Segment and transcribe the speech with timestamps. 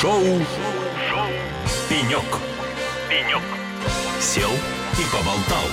[0.00, 0.22] Шоу,
[1.10, 1.26] Шоу.
[1.88, 2.22] «Пенек».
[3.10, 3.42] «Пенек».
[4.20, 4.50] Сел
[4.92, 5.64] и поболтал.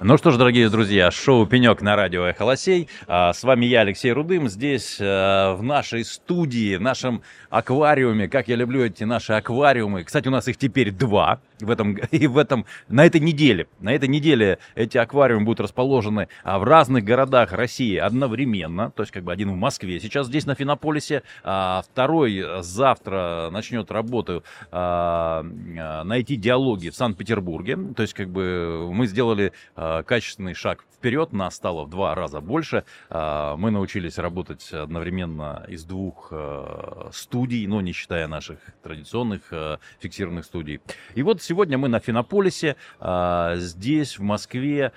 [0.00, 2.88] Ну что ж, дорогие друзья, шоу «Пенек» на радио «Эхолосей».
[3.06, 7.22] А, с вами я, Алексей Рудым, здесь э, в нашей студии, в нашем
[7.56, 8.28] аквариуме.
[8.28, 10.04] Как я люблю эти наши аквариумы.
[10.04, 11.40] Кстати, у нас их теперь два.
[11.60, 13.68] В этом, и в этом, на этой неделе.
[13.80, 18.90] На этой неделе эти аквариумы будут расположены а, в разных городах России одновременно.
[18.90, 20.00] То есть как бы один в Москве.
[20.00, 21.22] Сейчас здесь на Финополисе.
[21.44, 25.42] А второй завтра начнет работу а,
[26.04, 27.76] найти диалоги в Санкт-Петербурге.
[27.96, 32.40] То есть как бы мы сделали Э, качественный шаг вперед, нас стало в два раза
[32.40, 32.84] больше.
[33.10, 39.52] Э, мы научились работать одновременно из двух э, студий, но не считая наших традиционных
[40.00, 40.80] фиксированных студий.
[41.14, 42.76] И вот сегодня мы на Финополисе,
[43.56, 44.92] здесь, в Москве,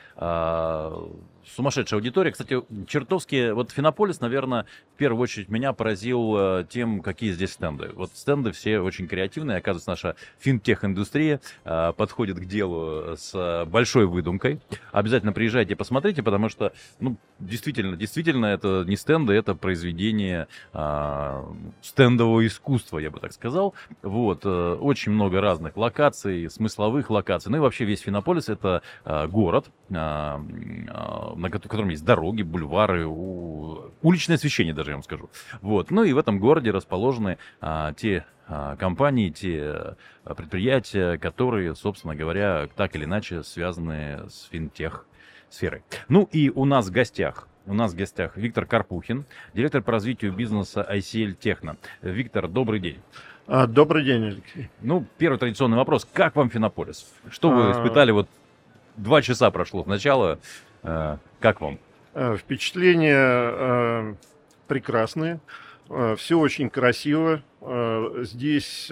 [1.55, 2.31] сумасшедшая аудитория.
[2.31, 7.89] Кстати, чертовски, вот Финополис, наверное, в первую очередь меня поразил э, тем, какие здесь стенды.
[7.93, 9.57] Вот стенды все очень креативные.
[9.57, 14.59] Оказывается, наша финтех-индустрия э, подходит к делу с большой выдумкой.
[14.91, 21.43] Обязательно приезжайте, посмотрите, потому что, ну, действительно, действительно, это не стенды, это произведение э,
[21.81, 23.73] стендового искусства, я бы так сказал.
[24.01, 27.51] Вот, очень много разных локаций, смысловых локаций.
[27.51, 29.67] Ну и вообще весь Финополис это город,
[31.35, 35.29] на котором есть дороги, бульвары, уличное освещение даже, я вам скажу.
[35.61, 35.91] Вот.
[35.91, 42.15] Ну и в этом городе расположены а, те а, компании, те а, предприятия, которые, собственно
[42.15, 45.05] говоря, так или иначе связаны с финтех
[45.49, 45.83] сферой.
[46.07, 49.25] Ну и у нас в гостях у нас в гостях Виктор Карпухин,
[49.55, 51.77] директор по развитию бизнеса ICL Техно.
[52.03, 52.99] Виктор, добрый день.
[53.47, 54.69] Добрый день, Алексей.
[54.81, 56.07] Ну, первый традиционный вопрос.
[56.13, 57.11] Как вам Финополис?
[57.29, 58.11] Что вы испытали?
[58.11, 58.27] Вот
[58.97, 60.39] два часа прошло с начала.
[60.85, 61.79] Э, как вам?
[62.13, 64.15] Э, впечатления э,
[64.67, 65.39] прекрасные.
[66.17, 67.43] Все очень красиво.
[67.61, 68.91] Здесь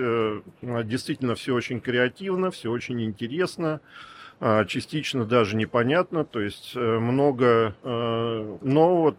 [0.61, 3.81] действительно все очень креативно, все очень интересно.
[4.67, 6.23] Частично даже непонятно.
[6.23, 9.15] То есть много нового.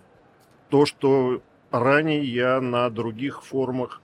[0.70, 1.42] То, что
[1.72, 4.00] ранее я на других формах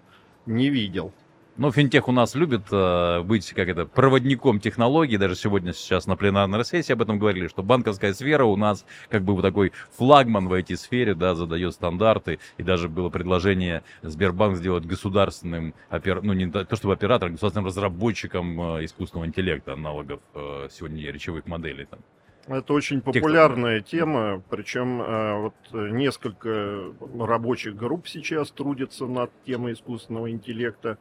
[0.47, 1.13] не видел.
[1.57, 5.19] Ну, финтех у нас любит э, быть, как это, проводником технологий.
[5.19, 9.23] Даже сегодня сейчас на пленарной сессии об этом говорили, что банковская сфера у нас как
[9.25, 12.39] бы вот такой флагман в IT-сфере, да, задает стандарты.
[12.57, 16.23] И даже было предложение Сбербанк сделать государственным, опер...
[16.23, 21.85] ну, не то чтобы оператором, государственным разработчиком э, искусственного интеллекта, аналогов э, сегодня речевых моделей.
[21.85, 22.01] Там.
[22.47, 30.31] Это очень популярная тема, причем э, вот несколько рабочих групп сейчас трудятся над темой искусственного
[30.31, 30.99] интеллекта.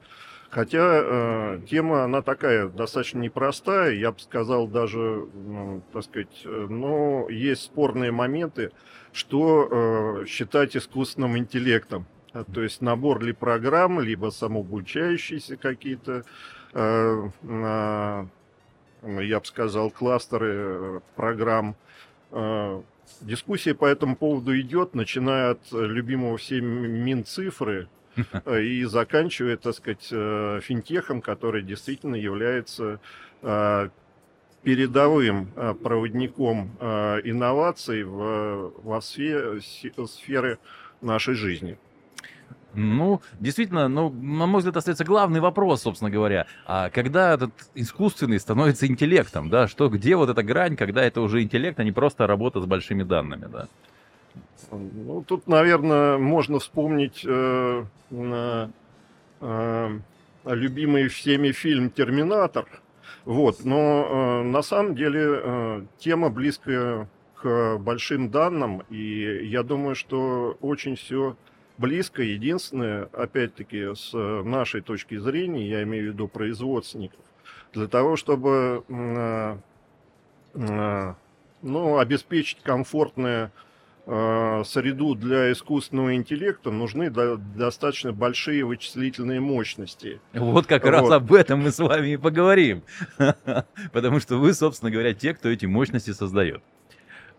[0.49, 6.67] Хотя э, тема, она такая достаточно непростая, я бы сказал даже, ну, так сказать, э,
[6.67, 8.71] но есть спорные моменты,
[9.13, 9.67] что
[10.21, 12.07] э, считать искусственным интеллектом.
[12.33, 16.23] Э, то есть набор ли программ, либо самообучающиеся какие-то,
[16.73, 18.25] э, э,
[19.03, 21.75] я бы сказал, кластеры э, программ.
[22.31, 22.81] Э,
[23.21, 27.87] дискуссия по этому поводу идет, начиная от любимого всеми Минцифры,
[28.45, 32.99] и заканчивая, так сказать, э, финтехом, который действительно является
[33.41, 33.89] э,
[34.63, 36.71] передовым э, проводником
[37.23, 40.59] инноваций в, во сфере, сферы
[41.01, 41.77] нашей жизни.
[42.73, 46.45] Ну, действительно, ну, на мой взгляд, остается главный вопрос, собственно говоря.
[46.67, 51.41] А когда этот искусственный становится интеллектом, да, что, где вот эта грань, когда это уже
[51.41, 53.67] интеллект, а не просто работа с большими данными, да?
[54.71, 59.99] Ну, тут, наверное, можно вспомнить э, э,
[60.45, 62.67] любимый всеми фильм «Терминатор».
[63.25, 69.95] Вот, но э, на самом деле э, тема близкая к большим данным, и я думаю,
[69.95, 71.35] что очень все
[71.77, 72.21] близко.
[72.21, 77.19] Единственное, опять-таки, с нашей точки зрения, я имею в виду производственников,
[77.73, 79.57] для того, чтобы э,
[80.53, 81.13] э,
[81.61, 83.68] ну, обеспечить комфортное Э,
[84.65, 90.19] среду для искусственного интеллекта нужны до, достаточно большие вычислительные мощности.
[90.33, 90.89] Вот как вот.
[90.89, 92.83] раз об этом мы с вами и поговорим.
[93.93, 96.63] Потому что вы, собственно говоря, те, кто эти мощности создает.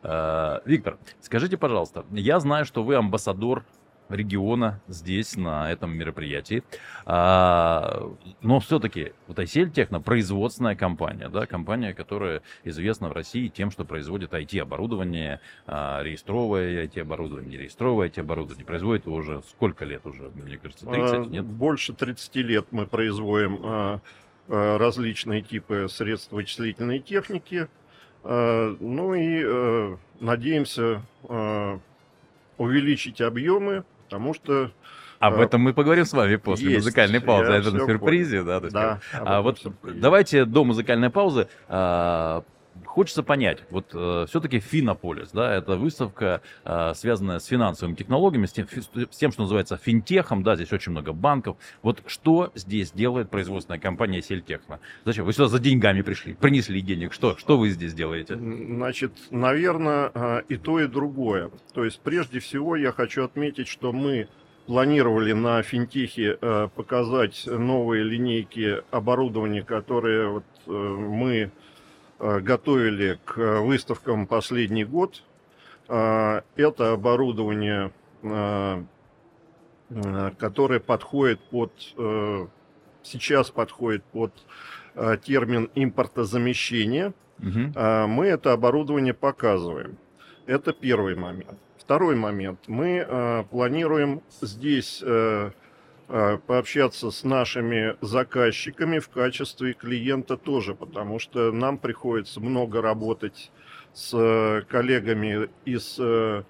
[0.03, 3.65] Э, Виктор, скажите, пожалуйста, я знаю, что вы амбассадор
[4.11, 6.63] региона здесь, на этом мероприятии.
[7.07, 8.11] А,
[8.43, 13.85] но все-таки вот ICL Техно производственная компания, да, компания, которая известна в России тем, что
[13.85, 18.65] производит IT-оборудование, а, реестровое IT-оборудование, нереестровое IT-оборудование.
[18.65, 21.45] Производит его уже сколько лет уже, мне кажется, 30, а, нет?
[21.45, 24.01] Больше 30 лет мы производим а,
[24.49, 27.69] а, различные типы средств вычислительной техники.
[28.23, 31.03] Ну и а, надеемся
[32.59, 34.73] увеличить объемы потому что
[35.21, 37.53] Об А, этом мы поговорим с вами после есть, музыкальной паузы.
[37.53, 38.61] Это на сюрпризе, да?
[38.61, 41.47] есть Да, об А вот давайте до музыкальной паузы.
[41.69, 42.43] а,
[42.85, 43.89] Хочется понять, вот
[44.29, 49.33] все-таки Финополис, да, это выставка, а, связанная с финансовыми технологиями, с тем, фи- с тем,
[49.33, 51.57] что называется финтехом, да, здесь очень много банков.
[51.83, 54.81] Вот что здесь делает производственная компания Сельтехно?
[55.05, 55.25] Зачем?
[55.25, 58.37] Вы сюда за деньгами пришли, принесли денег, что, что вы здесь делаете?
[58.37, 61.51] Значит, наверное, и то, и другое.
[61.75, 64.29] То есть, прежде всего, я хочу отметить, что мы
[64.67, 71.51] планировали на финтехе э, показать новые линейки оборудования, которые вот, э, мы э,
[72.21, 75.23] готовили к выставкам последний год.
[75.89, 78.85] Э, Это оборудование, э,
[79.91, 82.47] э, которое подходит под, э,
[83.03, 84.33] сейчас подходит под
[84.95, 87.13] э, термин импортозамещения.
[87.75, 89.97] А, мы это оборудование показываем.
[90.47, 91.59] Это первый момент.
[91.79, 92.61] Второй момент.
[92.67, 95.03] Мы планируем здесь
[96.47, 103.51] пообщаться с нашими заказчиками в качестве клиента тоже, потому что нам приходится много работать
[103.93, 106.43] с э, коллегами из э,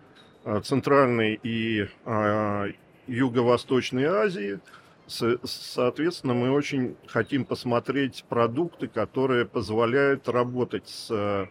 [0.45, 2.69] а, Центральной и а,
[3.07, 4.61] Юго-Восточной Азии,
[5.07, 11.47] Со- Соответственно, мы очень хотим посмотреть продукты, которые позволяют работать с э,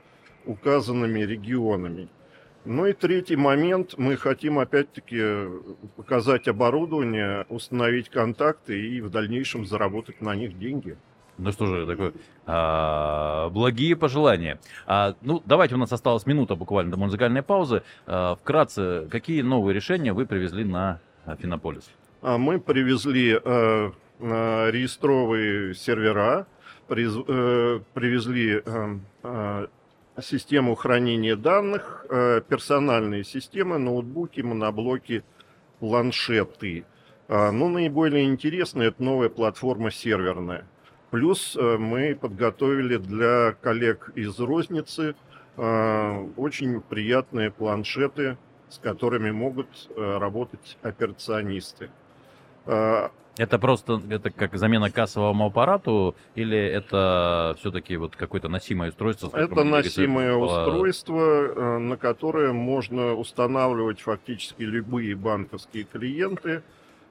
[0.46, 2.08] указанными регионами.
[2.66, 5.22] Ну и третий момент, мы хотим опять-таки
[5.96, 10.98] показать оборудование, установить контакты и в дальнейшем заработать на них деньги.
[11.38, 12.12] Ну что же, такое,
[12.46, 14.60] а, благие пожелания.
[14.86, 17.82] А, ну, давайте, у нас осталась минута буквально до музыкальной паузы.
[18.06, 21.00] А, вкратце, какие новые решения вы привезли на
[21.40, 21.90] Финополис?
[22.22, 26.46] А Мы привезли э, э, реестровые сервера,
[26.90, 29.68] приз- э, привезли э, э,
[30.22, 35.24] систему хранения данных, э, персональные системы, ноутбуки, моноблоки,
[35.80, 36.86] планшеты.
[37.28, 40.66] А, Ну, наиболее интересно, это новая платформа серверная.
[41.12, 45.16] Плюс э, мы подготовили для коллег из розницы
[45.58, 48.38] э, очень приятные планшеты,
[48.70, 49.68] с которыми могут
[49.98, 51.90] работать операционисты.
[53.40, 59.32] Это просто это как замена кассовому аппарату или это все-таки вот какое-то носимое устройство?
[59.34, 66.64] Это носимое устройство, э, на которое можно устанавливать фактически любые банковские клиенты.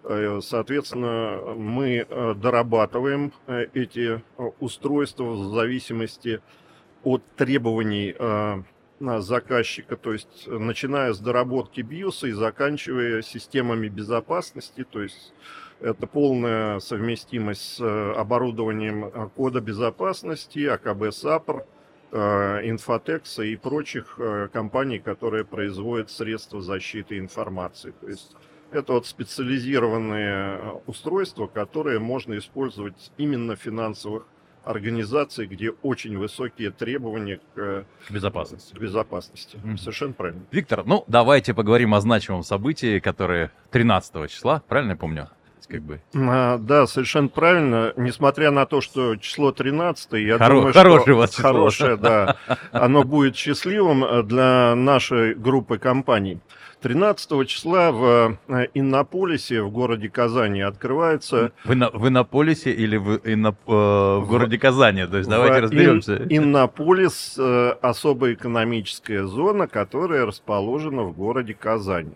[0.05, 3.33] Э, Соответственно, мы э, дорабатываем
[3.73, 4.23] эти
[4.61, 6.43] устройства в зависимости
[7.05, 8.15] от требований
[9.01, 15.33] заказчика, то есть начиная с доработки BIOS и заканчивая системами безопасности, то есть
[15.81, 21.65] это полная совместимость с э, оборудованием э, кода безопасности, АКБ САПР,
[22.11, 24.19] э, Инфотекса и прочих
[24.53, 27.93] компаний, которые производят средства защиты информации.
[28.01, 28.35] То есть
[28.71, 34.27] это вот специализированные устройства, которые можно использовать именно в финансовых
[34.69, 38.75] организациях, где очень высокие требования к э, безопасности.
[38.75, 39.57] безопасности.
[39.63, 39.79] Мгм.
[39.79, 40.43] Совершенно правильно.
[40.51, 45.29] Виктор, ну давайте поговорим о значимом событии, которое 13 числа, правильно я помню?
[45.67, 47.93] Как бы А, Да, совершенно правильно.
[47.97, 51.43] Несмотря на то, что число 13, я Хоро- думаю, хорошее что у вас число.
[51.45, 52.37] хорошее, да,
[52.73, 56.39] оно будет счастливым э, для нашей группы компаний.
[56.81, 62.97] 13 числа в э, Иннополисе, в городе Казани, открывается вы на, вы на полисе или
[62.97, 65.05] вы и на, э, в городе Казани?
[65.07, 66.17] То есть давайте в разберемся.
[66.17, 72.13] Ин- Иннополис э, особая экономическая зона, которая расположена в городе Казани.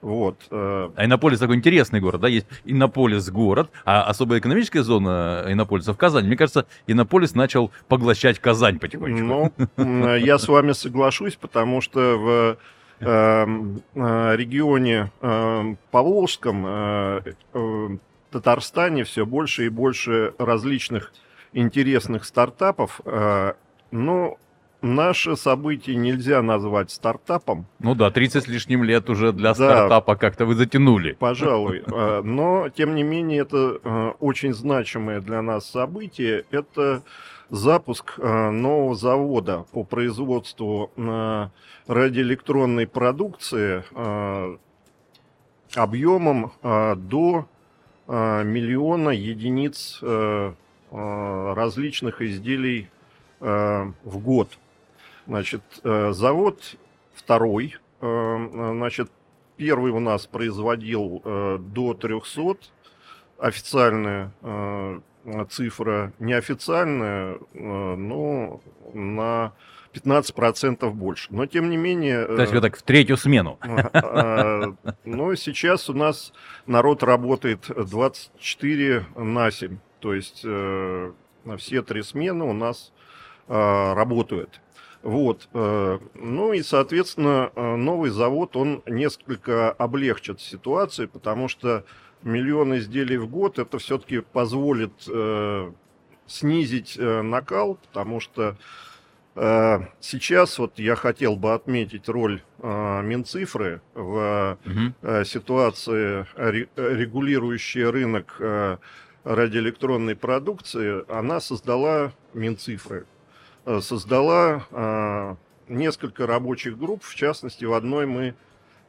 [0.00, 0.46] Вот.
[0.50, 5.92] э, А Иннополис такой интересный город, да, есть Иннополис город, а особая экономическая зона Иннополиса
[5.92, 6.28] в Казани.
[6.28, 9.24] Мне кажется, Иннополис начал поглощать Казань потихонечку.
[9.24, 12.58] Ну, м, я с вами соглашусь, потому что в
[13.04, 17.22] эм, э, регионе эм, Поволжском, э,
[17.54, 17.88] э,
[18.30, 21.12] Татарстане все больше и больше различных
[21.52, 23.00] интересных стартапов.
[23.04, 23.52] э,
[23.90, 24.36] Но
[24.82, 29.54] наше событие нельзя назвать стартапом, Ну да, 30 с лишним лет уже для Да.
[29.54, 31.12] стартапа как-то вы затянули.
[31.18, 31.82] пожалуй.
[31.92, 36.44] Э, Но, тем не менее, это э, очень значимое для нас событие.
[36.50, 37.02] Это
[37.50, 40.90] запуск э, нового завода по производству
[41.86, 43.82] радиоэлектронной продукции
[45.74, 47.46] объемом до
[48.08, 50.00] миллиона единиц
[50.90, 52.88] различных изделий
[53.40, 54.58] в год.
[55.28, 56.76] Значит, э, завод
[57.14, 59.10] второй, э, значит,
[59.58, 62.56] первый у нас производил э, до 300,
[63.38, 64.32] официальная
[65.50, 68.60] цифра неофициальная, но
[68.94, 69.52] на
[69.92, 71.28] 15% больше.
[71.30, 72.24] Но тем не менее...
[72.24, 73.58] То есть вы так в третью смену.
[75.04, 76.32] Но сейчас у нас
[76.66, 79.78] народ работает 24 на 7.
[80.00, 82.92] То есть все три смены у нас
[83.46, 84.60] работают.
[85.02, 85.48] Вот.
[85.52, 91.84] Ну и, соответственно, новый завод, он несколько облегчит ситуацию, потому что
[92.22, 95.72] миллион изделий в год, это все-таки позволит э,
[96.26, 98.56] снизить э, накал, потому что
[99.34, 104.58] э, сейчас вот я хотел бы отметить роль э, Минцифры в
[105.02, 108.78] э, ситуации ре, регулирующий рынок э,
[109.24, 111.04] радиоэлектронной продукции.
[111.10, 113.17] Она создала Минцифры, э,
[113.80, 115.36] создала э,
[115.68, 118.34] несколько рабочих групп, в частности, в одной мы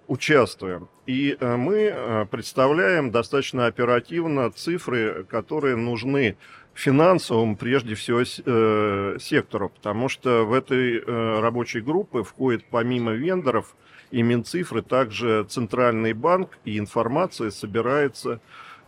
[0.10, 0.90] участвуем.
[1.06, 6.36] И э, мы э, представляем достаточно оперативно цифры, которые нужны
[6.74, 11.04] финансовому, прежде всего, э, сектору, потому что в этой
[11.42, 13.76] рабочей группе входит помимо вендоров
[14.12, 18.40] и Минцифры также Центральный банк, и информация собирается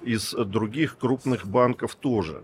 [0.02, 2.44] из других крупных банков тоже.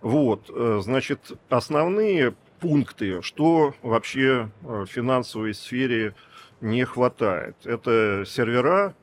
[0.00, 0.50] Вот,
[0.82, 2.34] значит, основные
[2.64, 6.14] пункты, что вообще в финансовой сфере
[6.62, 7.56] не хватает.
[7.64, 8.94] Это сервера,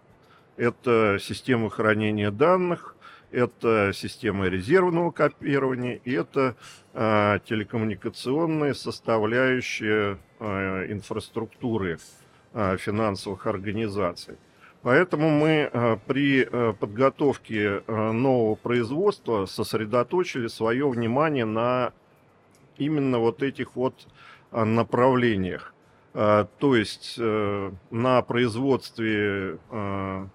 [0.58, 2.96] это системы хранения данных,
[3.32, 6.56] это системы резервного копирования и это
[6.94, 12.00] э, телекоммуникационные составляющие э, инфраструктуры
[12.53, 14.38] э, финансовых организаций.
[14.82, 21.94] Поэтому мы э, при э, подготовке э, нового производства сосредоточили свое внимание на
[22.83, 24.07] именно вот этих вот
[24.51, 25.73] направлениях.
[26.13, 30.27] А, то есть э, на производстве а,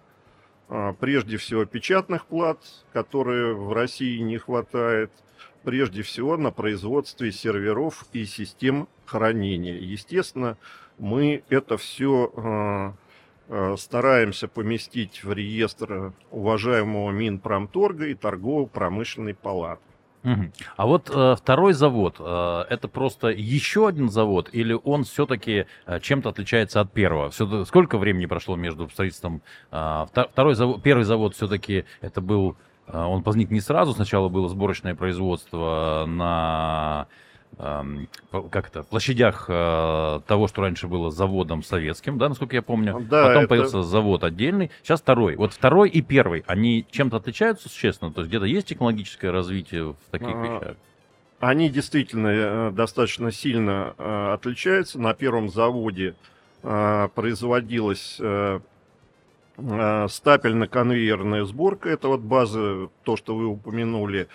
[0.68, 2.58] а, прежде всего печатных плат,
[2.92, 5.10] которые в России не хватает,
[5.64, 9.78] прежде всего на производстве серверов и систем хранения.
[9.78, 10.56] Естественно,
[10.98, 12.94] мы это все
[13.76, 19.86] стараемся поместить в реестр уважаемого Минпромторга и торгово-промышленной палаты.
[20.76, 26.00] А вот э, второй завод, э, это просто еще один завод, или он все-таки э,
[26.00, 27.30] чем-то отличается от первого?
[27.30, 29.42] Все, сколько времени прошло между строительством?
[29.71, 32.56] Э, второй завод, первый завод все-таки это был,
[32.88, 37.06] э, он возник не сразу, сначала было сборочное производство на
[37.58, 43.00] как это, площадях э, того, что раньше было заводом советским, да, насколько я помню.
[43.08, 43.48] Да, Потом это...
[43.48, 44.70] появился завод отдельный.
[44.82, 45.36] Сейчас второй.
[45.36, 48.12] Вот второй и первый, они чем-то отличаются существенно?
[48.12, 50.42] То есть где-то есть технологическое развитие в таких а...
[50.42, 50.76] вещах?
[51.40, 55.00] Они действительно э, достаточно сильно э, отличаются.
[55.00, 56.14] На первом заводе
[56.62, 58.20] производилась
[59.58, 61.90] стапельно-конвейерная сборка.
[61.90, 64.26] Это вот база, то, что вы упомянули,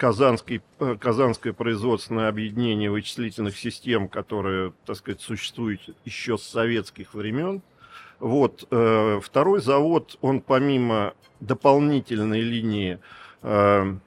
[0.00, 7.60] Казанский, э, Казанское производственное объединение вычислительных систем, которое, так сказать, существует еще с советских времен.
[8.18, 8.66] Вот.
[8.70, 12.98] Э, второй завод, он помимо дополнительной линии
[13.42, 13.98] э,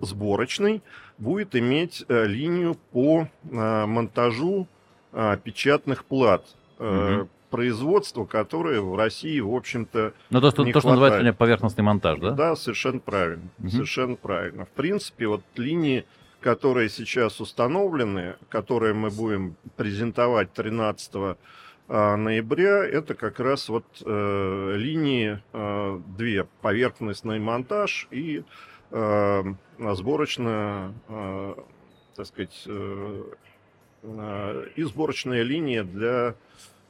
[0.00, 0.82] сборочной,
[1.18, 4.66] будет иметь линию по монтажу
[5.44, 6.44] печатных плат.
[6.78, 11.84] Угу производства, которое в России, в общем-то, Ну, то, что, не то, что называется поверхностный
[11.84, 12.30] монтаж, да?
[12.30, 13.48] Да, совершенно правильно.
[13.58, 13.70] Угу.
[13.70, 14.64] Совершенно правильно.
[14.64, 16.04] В принципе, вот линии,
[16.40, 21.36] которые сейчас установлены, которые мы будем презентовать 13
[21.88, 28.42] а, ноября, это как раз вот э, линии э, две, поверхностный монтаж и
[28.90, 29.44] э,
[29.78, 31.54] сборочная, э,
[32.16, 33.22] так сказать, э,
[34.02, 36.34] э, и сборочная линия для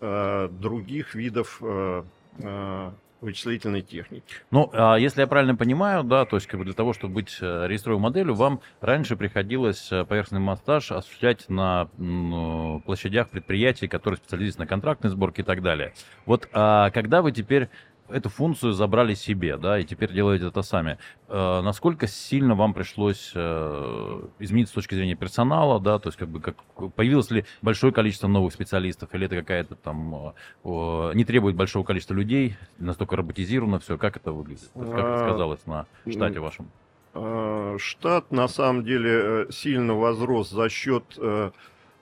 [0.01, 2.03] других видов э,
[2.39, 4.35] э, вычислительной техники.
[4.51, 7.39] Ну, а если я правильно понимаю, да, то есть как бы для того, чтобы быть
[7.41, 14.67] реестровой моделью, вам раньше приходилось поверхностный монтаж осуществлять на ну, площадях предприятий, которые специализируются на
[14.67, 15.95] контрактной сборке и так далее.
[16.27, 17.69] Вот а когда вы теперь
[18.09, 20.99] эту функцию забрали себе, да, и теперь делаете это сами.
[21.29, 26.29] Э, насколько сильно вам пришлось э, измениться с точки зрения персонала, да, то есть как
[26.29, 26.57] бы как
[26.95, 30.35] появилось ли большое количество новых специалистов, или это какая-то там
[30.65, 35.01] э, не требует большого количества людей, настолько роботизировано все, как это выглядит, то есть, как
[35.01, 36.71] это а, сказалось на штате вашем?
[37.19, 41.51] А, штат на самом деле э, сильно возрос за счет э,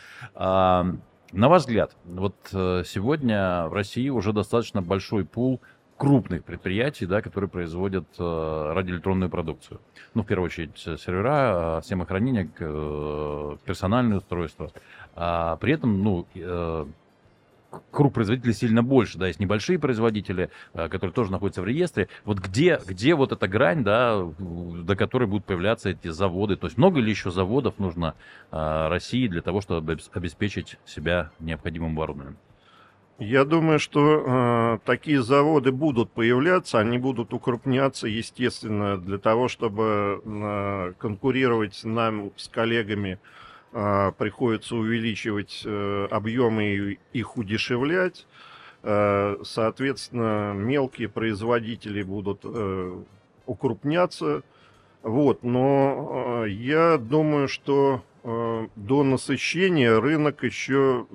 [1.31, 5.61] На ваш взгляд, вот э, сегодня в России уже достаточно большой пул
[5.95, 9.79] крупных предприятий, да, которые производят э, радиоэлектронную продукцию.
[10.15, 12.45] Ну, в первую очередь, сервера, системы хранения,
[13.65, 14.71] персональные устройства.
[15.15, 16.25] А при этом, ну,
[18.13, 22.07] производителей сильно больше, да, есть небольшие производители, э, которые тоже находятся в реестре.
[22.25, 26.55] Вот где, где вот эта грань, да, до которой будут появляться эти заводы?
[26.55, 28.15] То есть много ли еще заводов нужно
[28.51, 32.37] э, России для того, чтобы обеспечить себя необходимым оборудованием?
[33.19, 40.21] Я думаю, что э, такие заводы будут появляться, они будут укрупняться, естественно, для того, чтобы
[40.23, 48.25] э, конкурировать нам с коллегами а, приходится увеличивать э, объемы и их удешевлять.
[48.81, 53.03] Э, соответственно, мелкие производители будут э,
[53.45, 54.43] укрупняться.
[55.03, 61.07] Вот, но я думаю, что до насыщения рынок еще,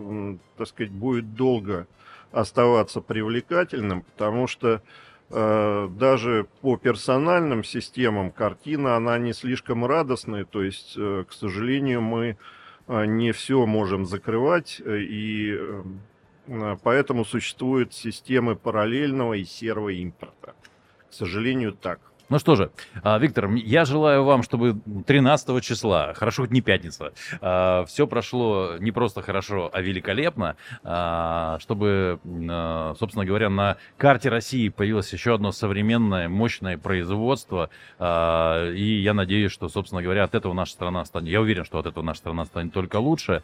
[0.56, 1.86] так сказать, будет долго
[2.32, 4.80] оставаться привлекательным, потому что
[5.30, 12.36] даже по персональным системам картина, она не слишком радостная, то есть, э, к сожалению, мы
[12.86, 15.58] э, не все можем закрывать, и
[16.82, 20.54] поэтому существуют системы параллельного и серого импорта.
[21.08, 22.00] К сожалению, так.
[22.30, 22.70] Ну что же,
[23.02, 27.12] а, Виктор, я желаю вам, чтобы 13 числа, хорошо хоть не пятница,
[27.42, 32.18] а, все прошло не просто хорошо, а великолепно, а, чтобы,
[32.98, 37.68] собственно говоря, на карте России появилось еще одно современное, мощное производство,
[38.00, 41.86] и я надеюсь, что, собственно говоря, от этого наша страна станет, я уверен, что от
[41.86, 43.42] этого наша страна станет только лучше.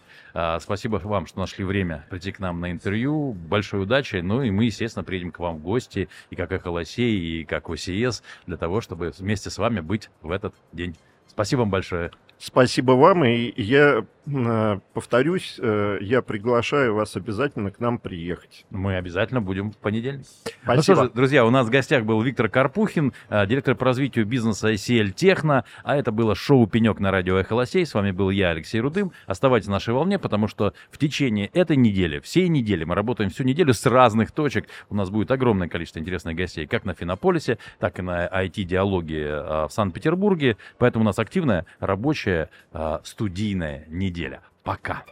[0.60, 4.64] Спасибо вам, что нашли время прийти к нам на интервью, большой удачи, ну и мы,
[4.64, 8.80] естественно, приедем к вам в гости, и как Эхолосей, и как ОСС, для того, того,
[8.80, 10.96] чтобы вместе с вами быть в этот день.
[11.26, 12.12] Спасибо вам большое.
[12.42, 18.64] Спасибо вам, и я э, повторюсь, э, я приглашаю вас обязательно к нам приехать.
[18.70, 20.24] Мы обязательно будем в понедельник.
[20.62, 20.74] Спасибо.
[20.74, 24.24] Ну что же, друзья, у нас в гостях был Виктор Карпухин, э, директор по развитию
[24.24, 27.84] бизнеса ICL Техно, а это было шоу «Пенек» на радио «Эхо Лосей».
[27.84, 29.12] С вами был я, Алексей Рудым.
[29.26, 33.44] Оставайтесь на нашей волне, потому что в течение этой недели, всей недели, мы работаем всю
[33.44, 34.66] неделю с разных точек.
[34.88, 39.68] У нас будет огромное количество интересных гостей, как на Финополисе, так и на IT-диалоге в
[39.68, 40.56] Санкт-Петербурге.
[40.78, 44.40] Поэтому у нас активная рабочая следующая э, студийная неделя.
[44.62, 45.02] Пока.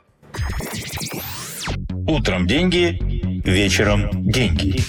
[2.06, 2.98] Утром деньги,
[3.44, 4.80] вечером деньги.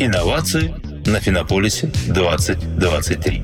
[0.00, 0.74] Инновации
[1.08, 3.42] на Финополисе 2023.